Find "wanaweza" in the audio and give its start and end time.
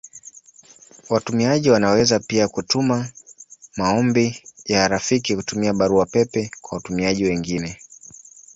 1.69-2.19